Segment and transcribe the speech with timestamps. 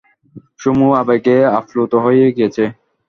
[0.59, 2.63] Sumo আবেগে আপ্লুত হয়ে গেছে।